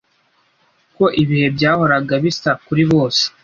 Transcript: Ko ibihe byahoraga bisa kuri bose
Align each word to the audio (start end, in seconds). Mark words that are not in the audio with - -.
Ko 0.95 1.05
ibihe 1.21 1.47
byahoraga 1.55 2.13
bisa 2.23 2.51
kuri 2.65 2.83
bose 2.91 3.23